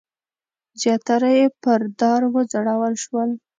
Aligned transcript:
زیاتره 0.81 1.29
یې 1.37 1.47
پر 1.61 1.81
دار 1.99 2.21
وځړول 2.33 2.93
شول. 3.03 3.29